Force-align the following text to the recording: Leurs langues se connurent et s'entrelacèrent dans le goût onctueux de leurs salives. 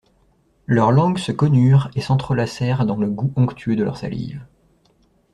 Leurs 0.65 0.91
langues 0.91 1.19
se 1.19 1.31
connurent 1.31 1.91
et 1.93 2.01
s'entrelacèrent 2.01 2.87
dans 2.87 2.95
le 2.97 3.07
goût 3.07 3.31
onctueux 3.35 3.75
de 3.75 3.83
leurs 3.83 3.97
salives. 3.97 4.43